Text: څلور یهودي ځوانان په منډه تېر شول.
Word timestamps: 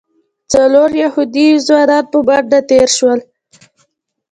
څلور 0.53 0.89
یهودي 1.03 1.47
ځوانان 1.65 2.03
په 2.11 2.17
منډه 2.27 2.59
تېر 2.69 2.87
شول. 2.97 3.19